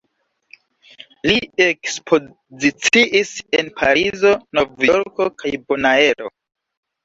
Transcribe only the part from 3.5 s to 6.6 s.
en Parizo, Novjorko kaj Bonaero.